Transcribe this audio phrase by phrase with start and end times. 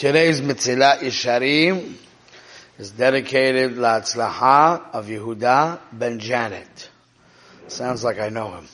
[0.00, 1.92] Today's Metzilat Yesharim
[2.78, 6.88] is dedicated Latzlaha of Yehuda ben Janet.
[7.68, 8.66] Sounds like I know him.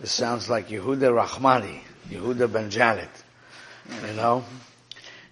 [0.00, 1.78] This sounds like Yehuda Rahmani,
[2.08, 3.10] Yehuda ben Janet.
[4.08, 4.44] You know?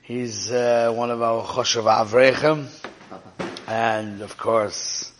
[0.03, 2.69] He's uh, one of our Choshev Avrechem.
[3.67, 5.11] And of course,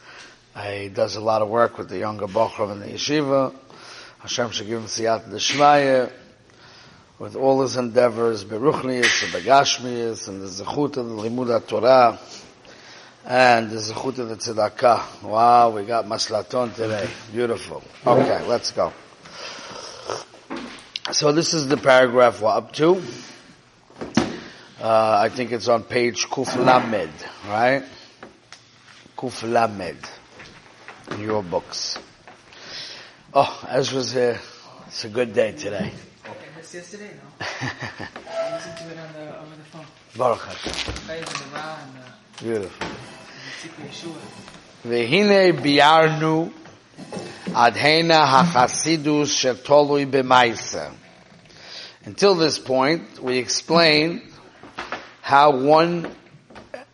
[0.63, 3.53] he does a lot of work with the younger Bochum in the yeshiva.
[4.21, 6.13] Hashem should give him siyat d'shmaya
[7.19, 12.19] with all his endeavors, beruchnius and begashmius, and the zechut of the limud Torah,
[13.25, 15.23] and the zechut of the tzedakah.
[15.23, 17.09] Wow, we got maslaton today.
[17.33, 17.83] Beautiful.
[18.07, 18.93] Okay, let's go.
[21.13, 23.03] So this is the paragraph we're up to.
[24.81, 27.13] Uh, I think it's on page Kuf Lamed,
[27.47, 27.85] right?
[29.17, 30.09] Kuf Lamed
[31.13, 31.99] in your books.
[33.33, 34.41] Oh, Ezra's here.
[34.89, 35.93] It's a good day today
[36.62, 37.46] It's yesterday, no?
[37.48, 39.86] I listened to it on the, over the phone.
[40.18, 40.74] Baruch Hashem.
[41.08, 42.88] Chayes and the Ra and the Beautiful.
[43.62, 44.22] Tzipri Yeshua.
[44.86, 46.50] והנה ביארנו
[47.54, 50.90] עד הנה החסידוס שתולוי במעשה.
[52.06, 54.22] Until this point, we explained
[55.22, 56.16] how one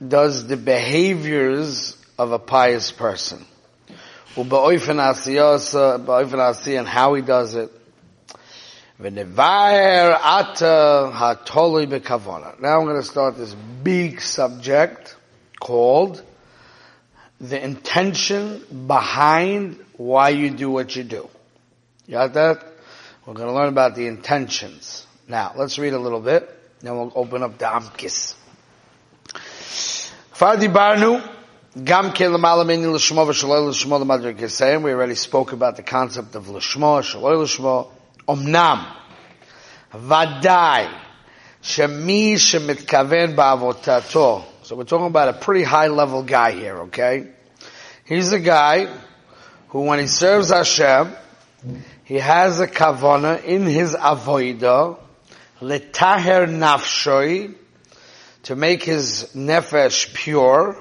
[0.08, 3.45] does the behaviors of a pious person.
[4.38, 7.77] ובאופן העשייתו, באופן העשייה, and how he does it.
[9.00, 10.54] Now I'm
[12.84, 15.14] going to start this big subject
[15.60, 16.20] called
[17.40, 21.28] the intention behind why you do what you do.
[22.06, 22.66] You got that?
[23.24, 25.06] We're going to learn about the intentions.
[25.28, 28.34] Now, let's read a little bit, then we'll open up the Amkis.
[30.34, 31.22] Fadi Barnu,
[31.84, 32.12] Gam
[34.83, 37.88] We already spoke about the concept of Lishma, Shaloi Lishma,
[38.30, 38.83] אמנם,
[39.94, 40.86] ודאי,
[41.61, 47.27] שמי שמתכוון בעבודתו, so we're talking about a pretty high level guy here, okay?
[48.05, 48.88] He's a guy
[49.70, 51.11] who when he serves Hashem,
[52.05, 54.98] he has a kavana in his avoida,
[55.61, 57.55] letaher nafshoi,
[58.43, 60.77] to make his nefesh pure,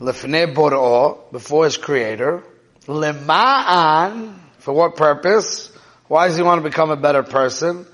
[0.00, 2.42] lefnei bor'o, before his creator,
[2.86, 5.70] lema'an, for what purpose?
[6.07, 7.85] Why does he want to become a better person?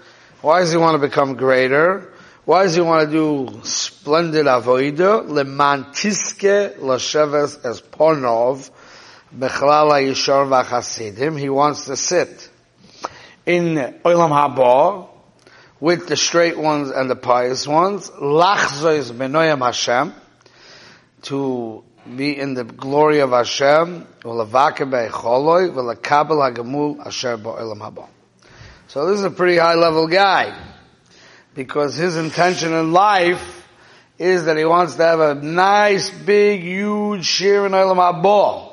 [0.42, 2.14] Why does he want to become greater?
[2.46, 5.28] Why does he want to do splendid avoida?
[5.28, 8.70] Leman tiske lasheves as pornov
[9.36, 11.40] bechlal yishar v'chasidim.
[11.40, 12.50] He wants to sit
[13.48, 15.10] in olam haba
[15.80, 18.12] with the straight ones and the pious ones.
[18.12, 20.14] Lachzois benoyam Hashem
[21.24, 24.08] to be in the glory of Hashem.
[24.24, 24.46] So
[29.08, 30.56] this is a pretty high level guy
[31.56, 33.68] because his intention in life
[34.20, 38.72] is that he wants to have a nice, big, huge shir in Olam Haba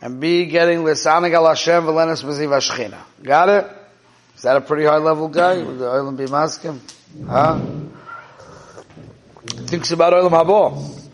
[0.00, 2.98] and be getting Lisanig al Hashem v'lenes b'ziv Ashchina.
[3.22, 3.66] Got it?
[4.36, 6.78] Is that a pretty high level guy with the Olam Bimaskim?
[7.26, 7.60] Huh?
[9.66, 11.07] Thinks about Olam Haba.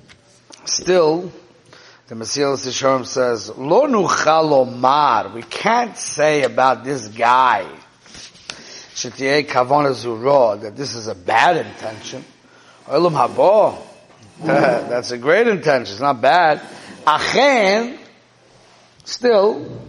[0.67, 1.33] Still,
[2.09, 5.31] the Mesilas Yesharim says, Lo nuchal omar.
[5.35, 7.67] We can't say about this guy
[8.95, 12.25] Shetiyeh kavana zuro, that this is a bad intention.
[12.87, 13.77] Olam habo,
[14.41, 16.61] that's a great intention, it's not bad.
[17.05, 17.99] Achen,
[19.05, 19.81] still,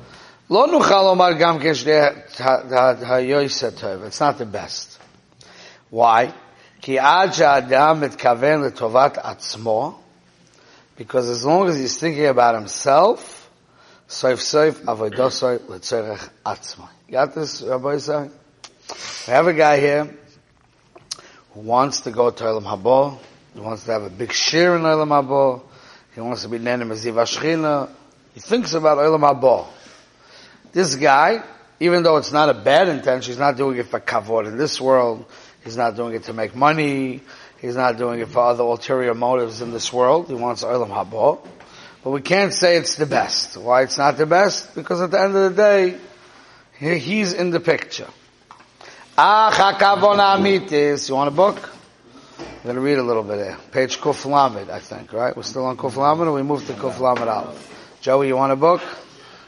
[0.50, 1.86] lo nuchal omar gam it's
[4.20, 5.00] not the best.
[5.92, 6.34] Why?
[6.82, 9.96] Ki ad adam mitkaven letovat atzmo,
[10.98, 13.50] because as long as he's thinking about himself,
[14.08, 16.88] soif soif avoidosoi letzerech atzmo.
[17.12, 18.32] Got this, Rabbi Isai?
[19.28, 20.16] We have a guy here
[21.54, 23.18] who wants to go to Olam Habo.
[23.54, 25.64] He wants to have a big share in Olam Habo.
[26.14, 27.90] He wants to be Nenem Aziv Ashchina.
[28.34, 29.68] He thinks about Olam Habo.
[30.72, 31.44] This guy,
[31.80, 34.80] even though it's not a bad intention, he's not doing it for kavod in this
[34.80, 35.26] world.
[35.64, 37.22] He's not doing it to make money.
[37.66, 40.28] He's not doing it for other ulterior motives in this world.
[40.28, 41.40] He wants Olam Habo.
[42.04, 43.58] But we can't say it's the best.
[43.58, 44.76] Why it's not the best?
[44.76, 45.98] Because at the end of the day,
[47.00, 48.08] he's in the picture.
[49.18, 49.50] Ah,
[50.38, 51.10] amitis.
[51.10, 51.72] You want a book?
[52.38, 53.58] I'm going to read a little bit there.
[53.72, 55.36] Page Kuf Lamed, I think, right?
[55.36, 57.98] We're still on Kuf Lamed or we moved to Kuf Lamed Aleph?
[58.00, 58.82] Joey, you want a book?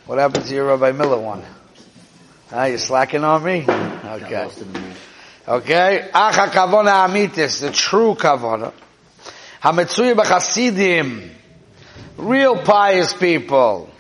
[0.08, 1.44] What happened to your Rabbi Miller one?
[2.52, 3.64] Ah, you slacking on me?
[3.68, 4.50] Okay.
[5.47, 6.09] Okay.
[6.15, 7.61] Ah, hakavona amitis.
[7.61, 8.73] The true kavona.
[9.63, 11.31] Hametsuya b'chasidim.
[12.17, 13.91] Real pious people.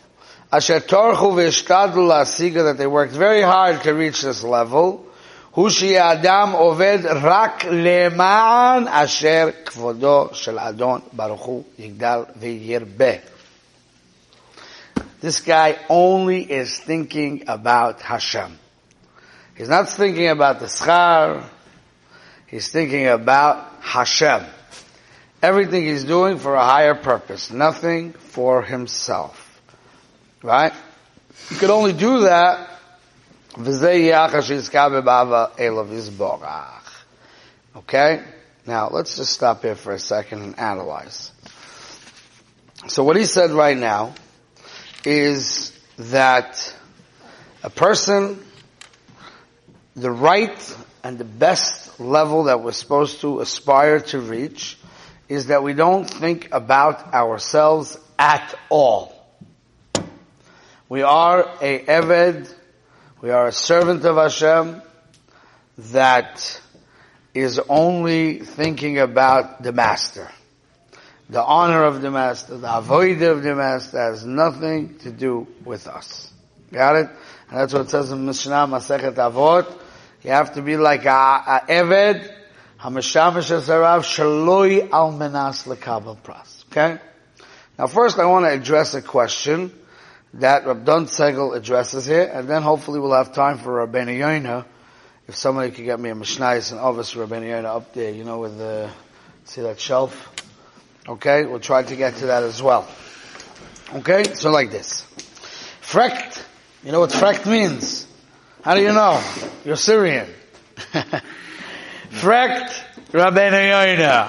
[0.52, 5.06] Asher torchu v'ishtadlu lasiga that they worked very hard to reach this level.
[5.54, 13.12] הוא שיהיה אדם עובד רק למען אשר כבודו של אדון ברוך הוא יגדל וירבה.
[15.20, 18.58] This guy only is thinking about Hashem.
[19.57, 21.43] He's not thinking about the schar.
[22.45, 24.45] He's thinking about Hashem.
[25.41, 29.43] Everything he's doing for a higher purpose, nothing for himself.
[30.41, 30.73] Right?
[31.49, 32.69] You could only do that
[37.75, 38.23] Okay?
[38.65, 41.31] Now, let's just stop here for a second and analyze.
[42.87, 44.13] So what he said right now
[45.05, 46.75] is that
[47.63, 48.43] a person,
[49.97, 54.77] the right and the best level that we're supposed to aspire to reach
[55.27, 59.13] is that we don't think about ourselves at all.
[60.87, 62.53] We are a Eved
[63.19, 64.79] we are a servant of Hashem
[65.79, 66.61] that
[67.33, 70.29] is only thinking about the master.
[71.27, 75.87] The honor of the master, the avoid of the master has nothing to do with
[75.87, 76.31] us.
[76.71, 77.09] Got it?
[77.49, 79.86] And that's what it says in Mishnah Masechet Avot.
[80.27, 82.29] You have to be like a, a Eved,
[82.81, 86.65] Hamashamish Asarav, Shaloi Al Menas Lekabel Pras.
[86.69, 87.01] Okay?
[87.79, 89.71] Now first I want to address a question
[90.33, 94.65] that Rabdon Segel addresses here, and then hopefully we'll have time for Rabbeinu Yoina.
[95.29, 98.39] If somebody could get me a Mishnais and Ovis Rabbeinu Yoina up there, you know,
[98.39, 98.89] with the,
[99.45, 100.33] see that shelf?
[101.07, 102.85] Okay, we'll try to get to that as well.
[103.93, 105.03] Okay, so like this.
[105.81, 106.43] Frekt,
[106.83, 108.06] you know what frekt means?
[108.67, 109.23] How do you know?
[109.63, 110.27] You're Syrian.
[110.75, 111.21] frekt,
[113.13, 114.27] Rabbeinu Yoina.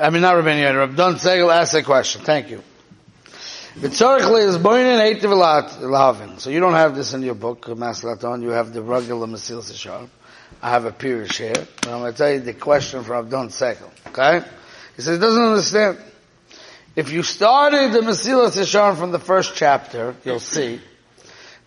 [0.00, 2.22] I mean, not Rabbeinu Yoina, Rabdon Segel asked a question.
[2.22, 2.62] Thank you.
[3.80, 6.38] B'tzorich is born in eight lavin.
[6.38, 8.42] So you don't have this in your book, Maslaton.
[8.42, 10.08] You have the regular Mesilas Yesharim.
[10.62, 11.54] I have a Pirish here.
[11.54, 13.90] But I'm going to tell you the question from Abdon Sekel.
[14.06, 14.46] Okay?
[14.94, 15.98] He says he doesn't understand.
[16.94, 20.80] If you started the Mesilas Yesharim from the first chapter, you'll see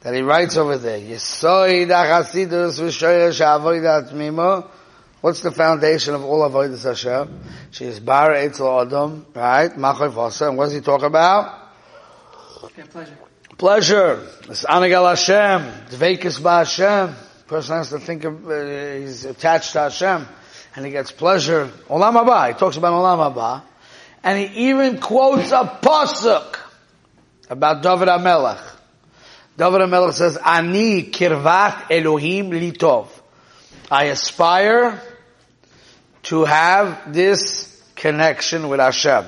[0.06, 4.70] that he writes over there, Yesoid HaChasidus V'shoyesh HaAvoidat Mimo.
[5.22, 7.42] What's the foundation of all Avoidas Hashem?
[7.72, 9.72] She is Bar Eitzel Adam, right?
[9.72, 10.50] Machoy Fosa.
[10.50, 11.72] And what does he talk about?
[12.78, 13.18] Yeah, pleasure.
[13.58, 14.28] Pleasure.
[14.48, 15.88] It's Anagal Hashem.
[15.98, 17.16] Dveikis Ba Hashem.
[17.48, 20.28] Person has to think of, uh, he's attached to Hashem.
[20.76, 21.66] And he gets pleasure.
[21.90, 22.50] Olam Haba.
[22.50, 23.64] He talks about Olam Haba.
[24.24, 26.60] And he even quotes a pasuk
[27.50, 28.75] about David HaMelech.
[29.58, 33.08] David HaMelech says, Ani kirvat Elohim litov.
[33.90, 35.02] I aspire
[36.24, 39.26] to have this connection with Hashem.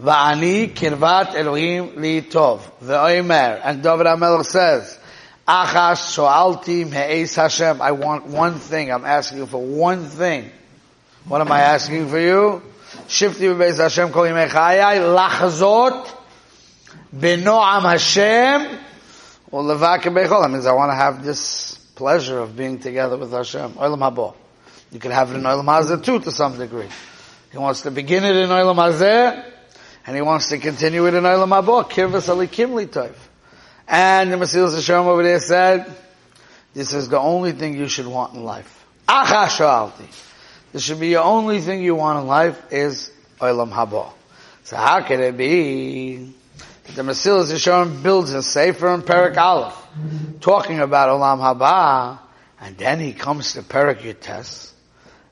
[0.00, 2.60] Va'ani kirvat Elohim li tov.
[2.82, 3.60] Ve'omer.
[3.62, 4.98] And David HaMelech says,
[5.46, 7.82] Achash sho'alti me'ez Hashem.
[7.82, 8.90] I want one thing.
[8.90, 10.50] I'm asking you for one thing.
[11.26, 12.62] What am I asking for you?
[13.06, 16.17] Shifti be'ez Hashem kol yimei chayai lachzot
[17.14, 18.78] beno'am Hashem
[19.52, 20.42] u'levake beichol.
[20.42, 23.72] That means I want to have this pleasure of being together with Hashem.
[23.72, 24.34] Olam habo.
[24.92, 26.88] You can have it in Olam Hazeh too to some degree.
[27.52, 29.44] He wants to begin it in Olam Hazeh
[30.06, 33.14] and he wants to continue it in Olam Haba, Kirvas Alikim Litov.
[33.86, 35.94] And the Mesilas Hashem over there said,
[36.74, 38.86] this is the only thing you should want in life.
[39.08, 40.06] Achashalti.
[40.72, 44.12] This should be the only thing you want in life is Olam Haba.
[44.64, 46.32] So how can it be
[46.94, 49.76] the Mesilas Hashem builds a Sefer and Perak Aleph,
[50.40, 52.18] talking about Olam Haba,
[52.60, 54.72] and then he comes to Perak Yutes,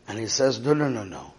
[0.07, 1.33] and he says, no, no, no, no.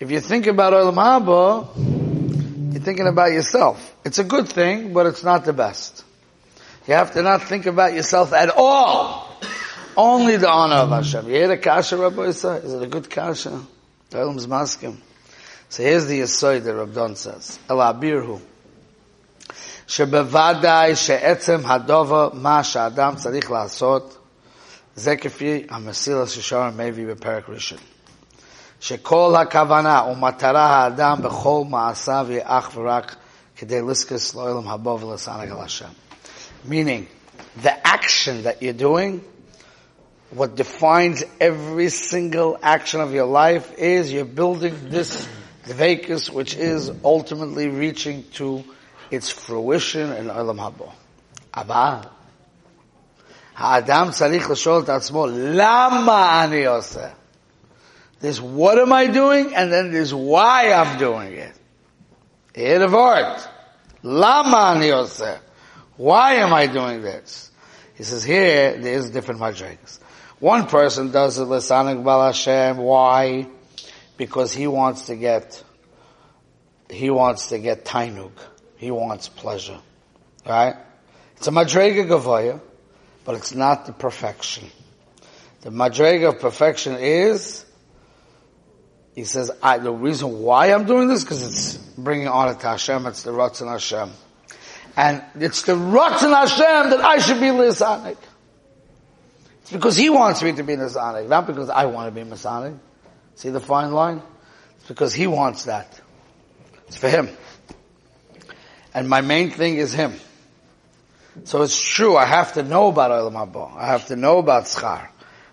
[0.00, 3.96] If you think about Olam Haba, you're thinking about yourself.
[4.04, 6.04] It's a good thing, but it's not the best.
[6.86, 9.28] You have to not think about yourself at all.
[9.96, 11.26] Only the honor of Hashem.
[11.26, 12.64] You hear the kasha, Rabbi Yisrael?
[12.64, 13.60] Is it a good kasha?
[14.10, 14.96] The Elam's maskim.
[15.68, 17.58] So here's the Yisoy that Rabdon says.
[17.68, 18.40] El Abirhu.
[19.87, 24.17] שבוודאי שעצם הדובר מה שהאדם צריך לעשות
[24.95, 27.77] זה כפי המסיל ששרם מביא בפרק ראשון.
[28.79, 33.15] שכל הכוונה ומטרה האדם בכל מעשיו יהיה אך ורק
[33.55, 35.89] כדי לסקס לעולם הבא ולסנג על השם.
[36.67, 37.07] Meaning,
[37.61, 39.21] the action that you're doing,
[40.31, 45.27] what defines every single action of your life is you're building this
[45.67, 48.63] dveikus, which is ultimately reaching to
[49.11, 50.91] its fruition in Olam Haba.
[51.55, 51.97] אבל,
[53.57, 57.07] האדם צריך לשאול את עצמו, למה אני עושה?
[58.21, 61.53] There's what am I doing, and then there's why I'm doing it.
[62.55, 63.47] Head of art.
[64.01, 65.39] Lama yoseh.
[65.97, 67.51] Why am I doing this?
[67.95, 69.99] He says here, there's different madrigas.
[70.39, 72.77] One person does it lisanik bal Hashem.
[72.77, 73.47] Why?
[74.17, 75.63] Because he wants to get,
[76.89, 78.31] he wants to get tainug.
[78.78, 79.78] He wants pleasure.
[80.46, 80.76] Right?
[81.36, 82.60] It's a madrega gavoya,
[83.24, 84.68] but it's not the perfection.
[85.60, 87.64] The madrega of perfection is,
[89.14, 93.06] he says, I, the reason why I'm doing this, because it's bringing honor to Hashem,
[93.06, 94.10] it's the Ratzon Hashem.
[94.96, 98.16] And it's the Ratzon Hashem that I should be Lisanik.
[99.62, 102.74] It's because He wants me to be Lisanik, not because I want to be Masonic.
[103.34, 104.22] See the fine line?
[104.76, 106.00] It's because He wants that.
[106.86, 107.28] It's for Him.
[108.98, 110.12] And my main thing is Him.
[111.44, 113.76] So it's true, I have to know about Olam Haba.
[113.76, 115.06] I have to know about Schar.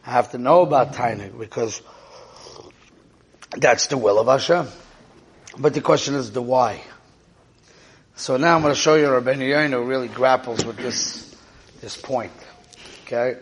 [0.03, 1.79] I have to know about Tainik because
[3.55, 4.67] that's the will of Hashem.
[5.59, 6.81] But the question is the why.
[8.15, 11.35] So now I'm going to show you Rabbeinu Yoinu really grapples with this,
[11.81, 12.33] this point.
[13.05, 13.37] Okay?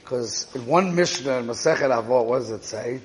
[0.00, 3.02] Because in one Mishnah in Masechet Avot, what does it say?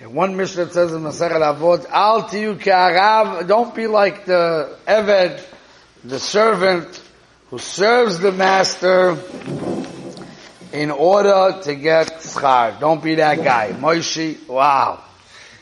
[0.00, 4.74] In one Mishnah it says in Masechet Avot, Al tiyu ke'arav, don't be like the
[4.86, 5.44] Eved,
[6.08, 7.02] the servant,
[7.50, 9.16] who serves the master
[10.72, 12.78] in order to get schar.
[12.78, 13.72] Don't be that guy.
[13.72, 15.02] Moishi, wow.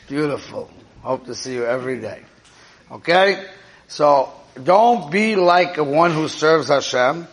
[0.07, 0.69] Beautiful.
[1.01, 2.21] Hope to see you every day.
[2.91, 3.45] Okay?
[3.87, 7.27] So, don't be like a one who serves Hashem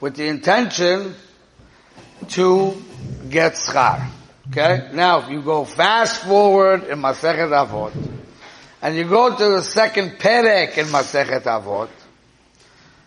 [0.00, 1.14] with the intention
[2.28, 2.82] to
[3.28, 4.08] get schar.
[4.50, 4.90] Okay?
[4.92, 7.92] Now, if you go fast forward in Masechet Avot,
[8.80, 11.88] and you go to the second perek in Masechet Avot,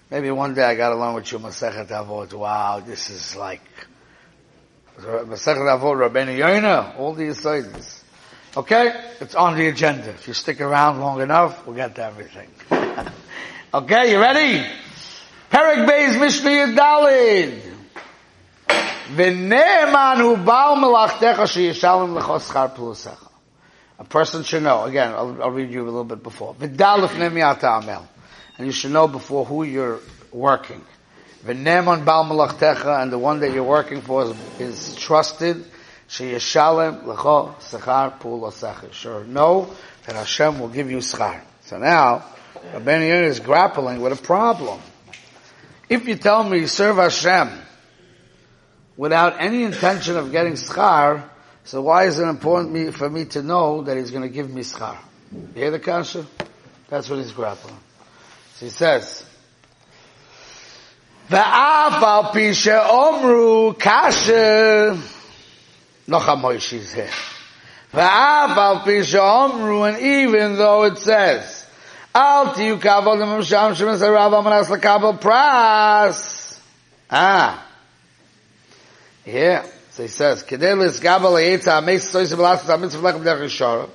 [0.10, 3.62] maybe one day I got along with you Masechet Avot, wow, this is like,
[5.00, 8.04] Masechet Avot, Rabbeinu Yoina, all these things.
[8.58, 8.94] Okay?
[9.20, 10.10] It's on the agenda.
[10.10, 12.50] If you stick around long enough, we'll get to everything.
[13.74, 14.66] okay, you ready?
[15.52, 17.62] Perek Beis Mishnah Yadalid.
[19.16, 23.30] V'ne'eman hu ba'al melachtecha sheyishalim lecho schar pulusecha.
[24.00, 24.86] A person should know.
[24.86, 26.56] Again, I'll, I'll read you a little bit before.
[26.56, 28.08] V'dalif nemiata amel.
[28.58, 30.00] And you should know before who you're
[30.32, 30.84] working.
[31.46, 35.66] V'ne'eman ba'al melachtecha, and the one that you're working for is, is trusted
[36.10, 38.52] Sheyeshalem lecho sechar pul
[38.92, 39.74] Sure, know
[40.06, 41.42] that Hashem will give you schar.
[41.62, 42.26] So now,
[42.74, 44.80] Yonah is grappling with a problem.
[45.90, 47.50] If you tell me serve Hashem
[48.98, 51.24] without any intention of getting schar,
[51.64, 54.62] so why is it important for me to know that He's going to give me
[54.62, 54.98] schar?
[55.32, 56.26] You hear the kasha?
[56.88, 57.76] That's what he's grappling.
[58.56, 59.26] So he says,
[61.30, 64.98] "Va'af al pisha omru kasha."
[66.08, 67.10] Noch a is here.
[67.92, 71.66] Va'af al pisha and even though it says,
[72.16, 76.58] tiyu kavod l'mamsham shemes harav amanas l'kabel pras.
[77.12, 77.66] Ah.
[79.26, 79.66] Yeah.
[79.92, 83.90] So he says, Kedei l'isgabel l'yetza ha'meis soisim l'asas ha'mitzvah lechem derech yishara.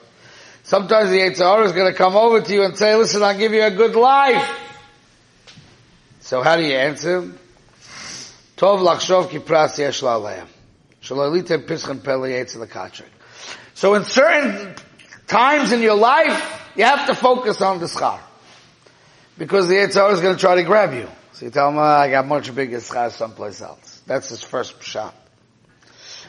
[0.70, 3.52] Sometimes the Yitzhar is going to come over to you and say, listen, I'll give
[3.52, 4.48] you a good life.
[6.20, 7.22] So how do you answer?
[8.56, 10.46] Tov ki pras yesh la'aleim.
[13.74, 14.74] So in certain
[15.26, 18.20] times in your life, you have to focus on the schar.
[19.36, 21.08] Because the Yitzhar is going to try to grab you.
[21.32, 24.02] So you tell him, oh, I got much bigger schar someplace else.
[24.06, 25.16] That's his first shot.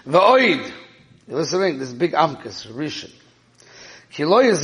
[0.04, 0.68] The oid.
[1.28, 1.78] You're listening?
[1.78, 3.12] This big amkas, rishon.
[4.14, 4.62] Ki es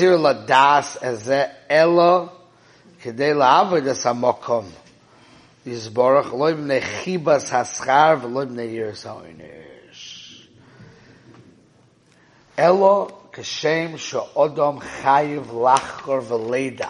[13.37, 16.89] kashem she'odom chayiv lachor v'leda.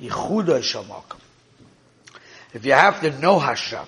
[0.00, 1.18] Yichuda shamak.
[2.54, 3.86] If you have to know Hashem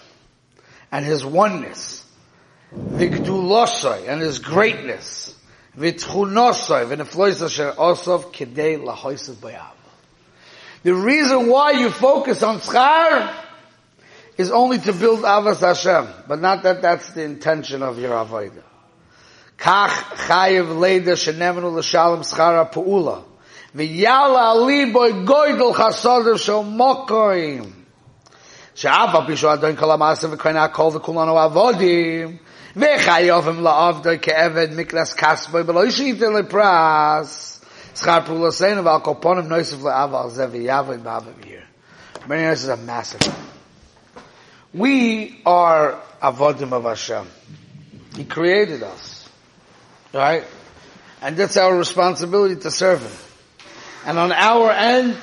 [0.91, 2.05] and His oneness,
[2.75, 5.39] v'gdulosai and His greatness,
[5.78, 9.76] v'tchunosai v'neflois asher osov kidei lahoisav bayav.
[10.84, 13.34] The reason why you focus on schar
[14.38, 18.64] is only to build avas Hashem, but not that that's the intention of your avodah.
[19.58, 23.24] Kach chayiv leda shenemenu l'shalom schara pu'ula.
[23.76, 27.74] V'yala liboy goydel chasodev shel mokoim.
[28.76, 32.38] שאף על פי שהוא אדון כל המעשה וכהן הכל וכולנו עבודים
[32.76, 37.62] וחייבים לעבדו כעבד מקלס כספוי ולא ישייתן לפרס
[37.96, 41.60] שכר פעולותינו ועל כל פונים נויסף לאב על זה ויעבוד באב אביר.
[42.28, 43.22] Many this is a massive.
[44.74, 47.28] We are avodim of Hashem.
[48.16, 49.28] He created us.
[50.14, 50.44] Right?
[51.22, 53.18] And that's our responsibility to serve Him.
[54.06, 55.18] And on our end,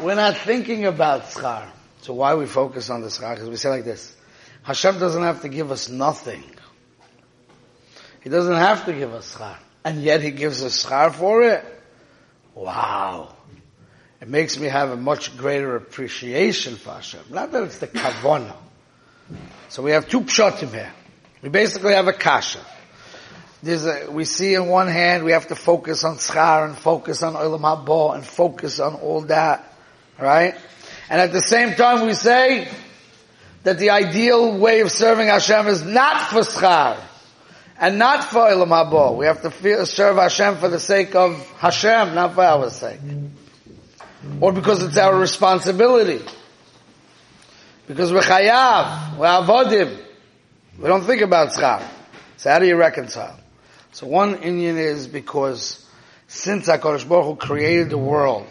[0.00, 1.66] we're not thinking about schar.
[2.02, 3.34] So why we focus on the schar?
[3.34, 4.14] Because we say like this,
[4.63, 6.43] Hashem doesn't have to give us nothing.
[8.23, 9.57] He doesn't have to give us schar.
[9.83, 11.65] And yet he gives us schar for it.
[12.53, 13.35] Wow.
[14.21, 17.21] It makes me have a much greater appreciation for Hashem.
[17.31, 18.55] Not that it's the kavana.
[19.69, 20.93] So we have two pshatim here.
[21.41, 22.59] We basically have a kasha.
[23.65, 27.33] A, we see in one hand we have to focus on schar and focus on
[27.33, 29.73] olam haba and focus on all that,
[30.19, 30.55] right?
[31.09, 32.67] And at the same time we say
[33.63, 36.97] that the ideal way of serving Hashem is not for schar
[37.79, 39.15] and not for olam haba.
[39.15, 42.99] We have to serve Hashem for the sake of Hashem, not for our sake
[44.39, 46.23] or because it's our responsibility.
[47.87, 49.99] Because we're chayav, we're avodim.
[50.77, 51.83] We don't think about schar.
[52.37, 53.39] So how do you reconcile?
[53.91, 55.85] So one Indian is because
[56.27, 58.47] since HaKadosh Baruch Hu created the world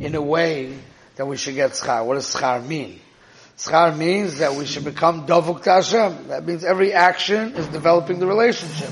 [0.00, 0.76] in a way
[1.16, 2.04] that we should get schar.
[2.04, 3.00] What does schar mean?
[3.56, 6.28] Schar means that we should become davuk to Hashem.
[6.28, 8.90] That means every action is developing the relationship.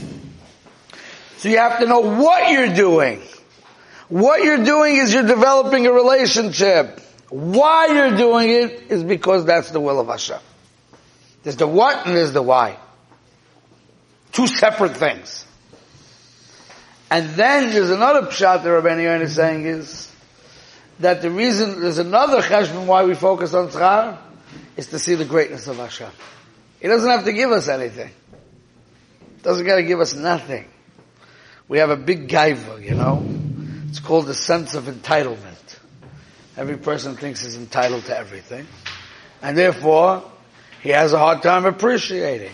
[1.37, 3.21] So you have to know what you're doing.
[4.09, 7.01] What you're doing is you're developing a relationship.
[7.29, 10.41] Why you're doing it is because that's the will of Hashem.
[11.43, 12.79] There's the what and there's the why.
[14.33, 15.45] Two separate things.
[17.11, 20.11] And then there's another pshat that Rabbi Yoin is saying is
[21.01, 24.19] that the reason, there's another cheshbon why we focus on schar
[24.77, 26.11] is to see the greatness of Hashem.
[26.81, 28.11] He doesn't have to give us anything.
[29.43, 30.67] Doesn't got to give us nothing.
[31.69, 33.25] We have a big gaiva, you know.
[33.89, 35.79] It's called the sense of entitlement.
[36.57, 38.67] Every person thinks he's entitled to everything.
[39.43, 40.31] And therefore,
[40.83, 42.53] he has a hard time appreciating.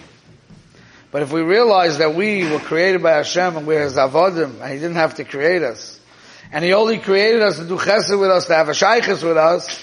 [1.11, 4.73] But if we realize that we were created by Hashem and we're His avodim, and
[4.73, 5.99] He didn't have to create us,
[6.53, 9.37] and He only created us to do chesed with us, to have a shaykhis with
[9.37, 9.83] us,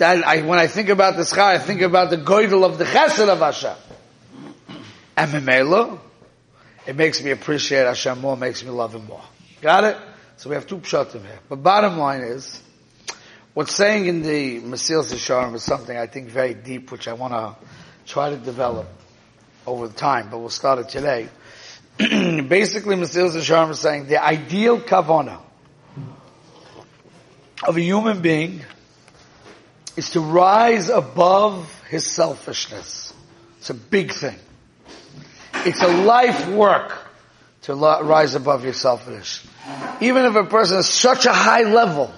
[0.00, 2.84] that I, when I think about the schar, I think about the goydel of the
[2.84, 3.76] chesed of Hashem.
[5.14, 5.98] And Memelo,
[6.86, 9.22] it makes me appreciate Hashem more, makes me love Him more.
[9.60, 9.98] Got it?
[10.38, 11.38] So we have two pshatim here.
[11.50, 12.62] But bottom line is,
[13.52, 17.34] what's saying in the Mesilas Yesharim is something I think very deep, which I want
[17.34, 17.54] to
[18.06, 18.88] try to develop
[19.66, 21.28] over time, but we'll start it today.
[21.98, 25.40] Basically, Mesilas Yesharim is saying the ideal kavana
[27.68, 28.62] of a human being
[30.00, 33.14] is to rise above his selfishness.
[33.58, 34.38] It's a big thing.
[35.66, 36.96] It's a life work
[37.62, 39.46] to rise above your selfishness
[40.00, 42.12] even if a person is such a high level,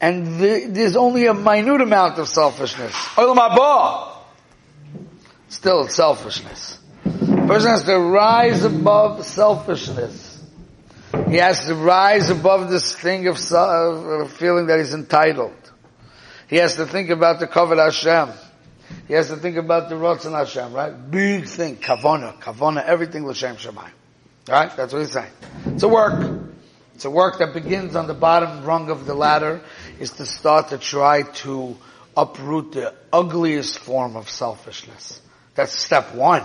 [0.00, 2.94] and there's only a minute amount of selfishness,
[5.48, 6.78] still it's selfishness.
[7.04, 10.30] A person has to rise above selfishness.
[11.28, 15.71] He has to rise above this thing of, of feeling that he's entitled.
[16.52, 18.28] He has to think about the covet Hashem.
[19.08, 20.92] He has to think about the Ratzon Hashem, right?
[21.10, 23.88] Big thing, kavona, kavona, everything l'shem shemayim.
[24.46, 24.76] Right?
[24.76, 25.32] That's what he's saying.
[25.68, 26.42] It's a work.
[26.94, 29.62] It's a work that begins on the bottom rung of the ladder,
[29.98, 31.74] is to start to try to
[32.14, 35.22] uproot the ugliest form of selfishness.
[35.54, 36.42] That's step one.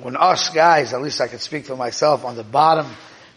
[0.00, 2.90] When us guys, at least I can speak for myself, on the bottom,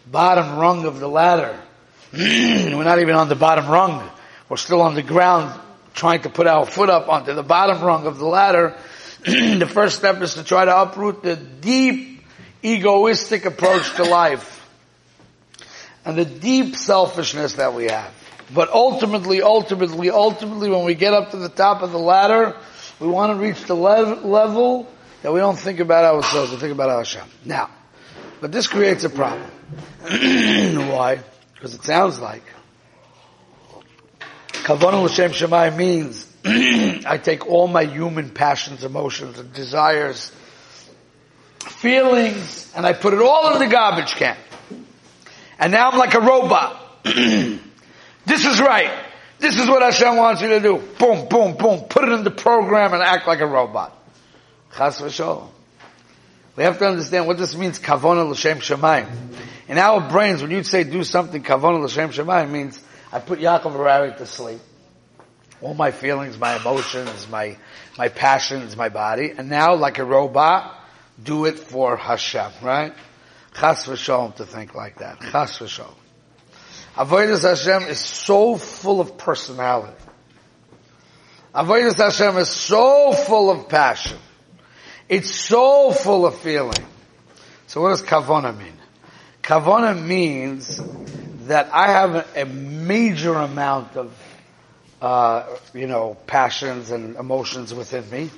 [0.07, 1.55] bottom rung of the ladder,
[2.11, 4.09] we're not even on the bottom rung.
[4.49, 5.61] We're still on the ground
[5.95, 8.75] trying to put our foot up onto the bottom rung of the ladder.
[9.25, 12.21] the first step is to try to uproot the deep
[12.61, 14.51] egoistic approach to life
[16.03, 18.13] and the deep selfishness that we have.
[18.53, 22.55] But ultimately, ultimately, ultimately, when we get up to the top of the ladder,
[22.99, 24.87] we want to reach the lev- level
[25.23, 27.27] that we don't think about ourselves, we think about our Hashem.
[27.43, 27.71] Now,
[28.41, 29.49] but this creates a problem.
[30.01, 31.21] Why?
[31.55, 32.43] Because it sounds like
[34.65, 36.25] Kavana L'Shem Shemai means
[37.05, 40.31] I take all my human passions, emotions, and desires,
[41.59, 44.35] feelings, and I put it all in the garbage can.
[45.59, 46.81] And now I'm like a robot.
[47.03, 47.59] this
[48.43, 48.91] is right.
[49.37, 50.77] This is what Hashem wants you to do.
[50.97, 51.81] Boom, boom, boom.
[51.81, 53.95] Put it in the program and act like a robot.
[54.75, 55.47] Chas v'sholom.
[56.55, 59.07] We have to understand what this means, kavona l'shem shemayim.
[59.67, 62.79] In our brains, when you say do something kavona l'shem shemayim, means
[63.15, 64.59] I put Yaakov Harari to sleep.
[65.61, 67.55] All my feelings, my emotions, my,
[67.97, 69.31] my passions, my body.
[69.31, 70.77] And now, like a robot,
[71.23, 72.93] do it for Hashem, right?
[73.57, 75.21] Chas v'sholom to think like that.
[75.21, 75.95] Chas v'sholom.
[76.97, 79.95] Avodas Hashem is so full of personality.
[81.53, 84.17] Avodas Hashem is so full of passion.
[85.07, 86.85] It's so full of feeling.
[87.67, 88.77] So what does kavona mean?
[89.41, 90.81] Kavona means
[91.45, 94.13] that I have a, a major amount of,
[95.01, 98.29] uh, you know, passions and emotions within me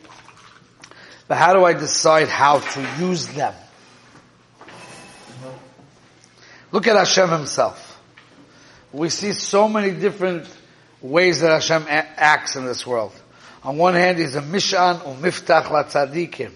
[1.28, 3.54] But how do I decide how to use them?
[6.72, 8.00] Look at Hashem himself.
[8.94, 10.48] We see so many different
[11.02, 13.14] ways that Hashem acts in this world.
[13.64, 16.52] On one hand, he's a mishan u'miftach latzadikim.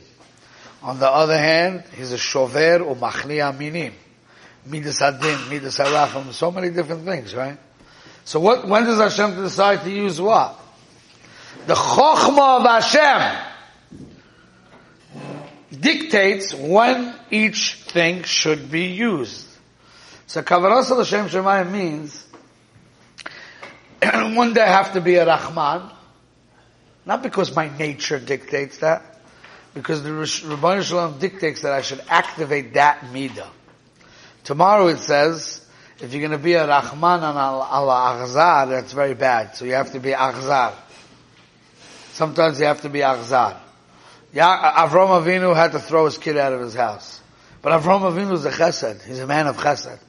[0.83, 3.93] On the other hand, he's a shover u'machli aminim.
[4.65, 7.57] Midas adin, midas harachim, so many different things, right?
[8.23, 10.59] So what, when does Hashem decide to use what?
[11.65, 13.47] The chokhmah of Hashem
[15.79, 19.47] dictates when each thing should be used.
[20.27, 22.25] So Kavaras Hashem Shemayim means
[24.35, 25.89] one day I have to be a Rahman,
[27.05, 29.19] not because my nature dictates that,
[29.73, 33.49] because the Rabbanah Shalom dictates that I should activate that midah.
[34.43, 35.65] Tomorrow it says,
[35.99, 39.55] if you're going to be a Rahman and al Aghzar, that's very bad.
[39.55, 40.73] So you have to be Aghzar.
[42.13, 43.57] Sometimes you have to be Aghzar.
[44.33, 47.21] Yeah, Avram Avinu had to throw his kid out of his house.
[47.61, 49.03] But Avram Avinu is a chesed.
[49.05, 49.99] He's a man of chesed.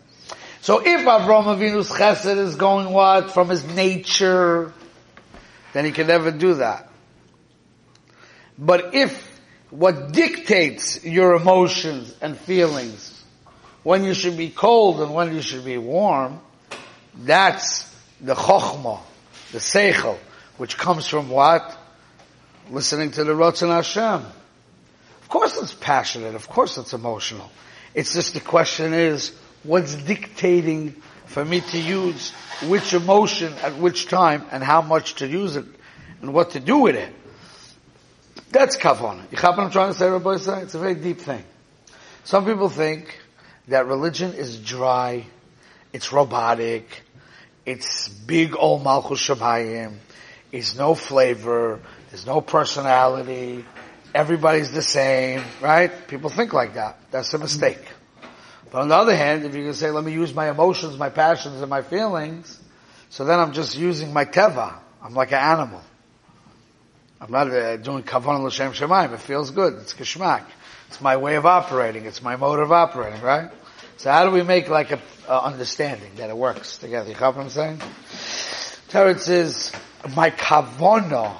[0.62, 3.32] So if Avram Avinu's chesed is going what?
[3.32, 4.72] From his nature,
[5.72, 6.88] then he can never do that.
[8.56, 9.40] But if
[9.70, 13.11] what dictates your emotions and feelings,
[13.82, 16.40] when you should be cold and when you should be warm,
[17.16, 17.88] that's
[18.20, 19.00] the chokhmah,
[19.52, 20.18] the seichel,
[20.56, 21.78] which comes from what?
[22.70, 24.24] listening to the Ratzon Hashem.
[25.22, 27.50] Of course it's passionate, of course it's emotional.
[27.94, 30.92] It's just the question is, what's dictating
[31.26, 32.30] for me to use
[32.66, 35.64] which emotion at which time and how much to use it
[36.20, 37.12] and what to do with it.
[38.50, 39.30] That's kavana.
[39.30, 40.62] You have what I'm trying to say, Rabbi say?
[40.62, 41.44] It's a very deep thing.
[42.24, 43.18] Some people think
[43.68, 45.24] that religion is dry,
[45.92, 47.02] it's robotic,
[47.64, 49.96] it's big old malchus shamayim,
[50.50, 53.64] it's no flavor, there's no personality.
[54.14, 55.90] Everybody's the same, right?
[56.08, 56.98] People think like that.
[57.10, 57.82] That's a mistake.
[58.70, 61.08] But on the other hand, if you can say, let me use my emotions, my
[61.08, 62.60] passions, and my feelings,
[63.08, 64.74] so then I'm just using my teva.
[65.02, 65.82] I'm like an animal.
[67.20, 69.12] I'm not uh, doing kavan l'shem shemaim.
[69.12, 69.74] It feels good.
[69.74, 70.44] It's kishmak.
[70.92, 72.04] It's my way of operating.
[72.04, 73.50] It's my mode of operating, right?
[73.96, 77.08] So how do we make like a understanding that it works together?
[77.08, 77.78] You know what I'm saying?
[78.90, 79.72] Teretz is
[80.14, 81.34] my kavana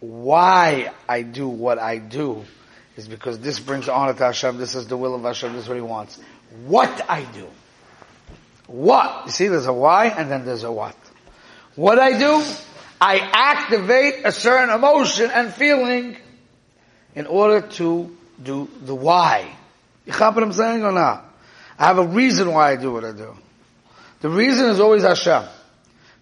[0.00, 2.44] why I do what I do
[2.96, 4.58] is because this brings honor to Hashem.
[4.58, 5.52] This is the will of Hashem.
[5.52, 6.18] This is what He wants.
[6.66, 7.46] What I do.
[8.66, 9.26] What?
[9.26, 10.96] You see, there's a why and then there's a what.
[11.76, 12.42] What I do,
[13.00, 16.16] I activate a certain emotion and feeling
[17.14, 19.56] in order to do the why.
[20.06, 21.24] You know what I'm saying or not?
[21.78, 23.34] I have a reason why I do what I do.
[24.20, 25.44] The reason is always Hashem.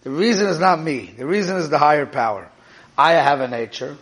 [0.03, 1.13] The reason is not me.
[1.17, 2.49] The reason is the higher power.
[2.97, 3.97] I have a nature.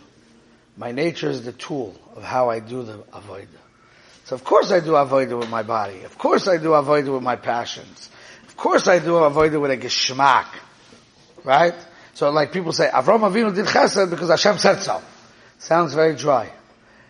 [0.77, 3.47] My nature is the tool of how I do the avodah.
[4.25, 6.03] So of course I do avodah with my body.
[6.03, 8.09] Of course I do avodah with my passions.
[8.47, 10.47] Of course I do avodah with a geschmack.
[11.43, 11.75] Right?
[12.13, 15.01] So like people say, Avram Avinu did chesed because Hashem said so.
[15.59, 16.51] Sounds very dry.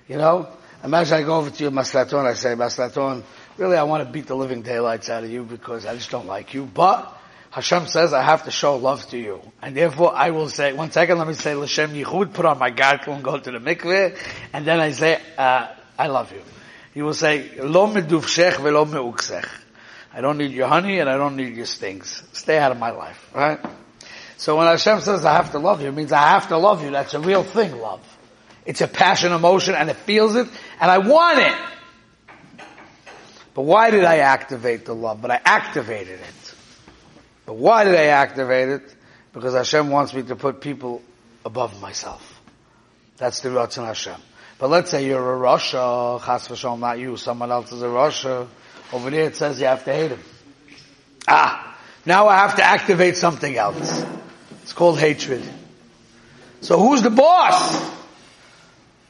[0.08, 0.50] You know?
[0.88, 3.24] Imagine I go over to you, Maslaton, I say, Maslaton,
[3.58, 6.28] really I want to beat the living daylights out of you because I just don't
[6.28, 7.14] like you, but
[7.50, 9.42] Hashem says, I have to show love to you.
[9.62, 12.70] And therefore I will say, one second, let me say, L'Shem Yichud, put on my
[12.72, 14.18] gartel and go to the mikveh,
[14.54, 15.68] and then I say, uh,
[16.00, 16.42] I love you.
[16.94, 19.46] He will say, Lo meduvshech velo meuksech.
[20.14, 22.24] I don't need your honey and I don't need your stings.
[22.32, 23.60] Stay out of my life, right?
[24.38, 26.82] So when Hashem says I have to love you, it means I have to love
[26.82, 26.92] you.
[26.92, 28.00] That's a real thing, love.
[28.68, 30.46] It's a passion, emotion, and it feels it,
[30.82, 31.56] and I want it.
[33.54, 35.22] But why did I activate the love?
[35.22, 36.56] But I activated it.
[37.46, 38.96] But why did I activate it?
[39.32, 41.02] Because Hashem wants me to put people
[41.46, 42.42] above myself.
[43.16, 44.20] That's the Ratzon Hashem.
[44.60, 48.48] But let's say you're a Rasha, Chas v'shom, not you, someone else is a Rasha.
[48.92, 50.20] Over there it says you have to hate him.
[51.26, 54.06] Ah, now I have to activate something else.
[54.64, 55.44] It's called hatred.
[56.60, 57.97] So who's the boss?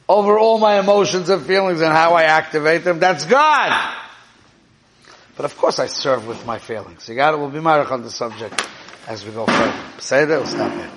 [0.08, 3.94] Over all my emotions and feelings and how I activate them, that's God!
[5.36, 7.08] But of course I serve with my feelings.
[7.08, 7.36] You got it?
[7.38, 8.66] We'll be married on the subject
[9.06, 10.00] as we go further.
[10.00, 10.90] Say that, we'll stop here.